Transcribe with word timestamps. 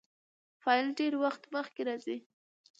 فاعل 0.61 0.87
ډېرى 0.97 1.17
وخت 1.23 1.43
مخکي 1.55 1.83
راځي. 1.87 2.17